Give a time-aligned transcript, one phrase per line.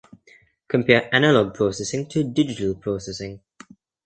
[0.67, 3.39] Compare analogue processing to digital processing.